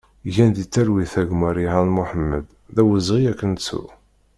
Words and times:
Gen 0.33 0.49
di 0.55 0.63
talwit 0.73 1.13
a 1.21 1.23
gma 1.29 1.49
Riḥan 1.57 1.89
Mohamed, 1.95 2.47
d 2.75 2.77
awezɣi 2.81 3.21
ad 3.31 3.35
k-nettu! 3.39 3.83